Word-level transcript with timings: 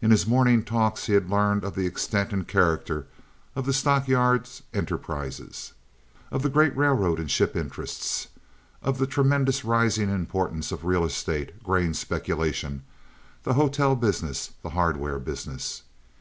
In 0.00 0.12
his 0.12 0.24
morning 0.24 0.62
talks 0.62 1.06
he 1.06 1.14
had 1.14 1.28
learned 1.30 1.64
of 1.64 1.74
the 1.74 1.84
extent 1.84 2.32
and 2.32 2.46
character 2.46 3.08
of 3.56 3.66
the 3.66 3.72
stock 3.72 4.06
yards' 4.06 4.62
enterprises, 4.72 5.72
of 6.30 6.42
the 6.42 6.48
great 6.48 6.76
railroad 6.76 7.18
and 7.18 7.28
ship 7.28 7.56
interests, 7.56 8.28
of 8.84 8.98
the 8.98 9.06
tremendous 9.08 9.64
rising 9.64 10.10
importance 10.10 10.70
of 10.70 10.84
real 10.84 11.04
estate, 11.04 11.60
grain 11.64 11.92
speculation, 11.92 12.84
the 13.42 13.54
hotel 13.54 13.96
business, 13.96 14.52
the 14.62 14.70
hardware 14.70 15.18
business. 15.18 15.82